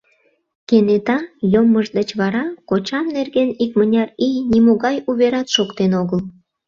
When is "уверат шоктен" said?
5.09-5.91